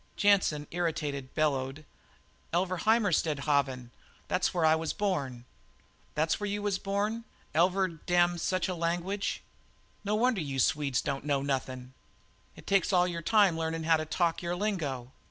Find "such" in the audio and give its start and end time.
8.39-8.67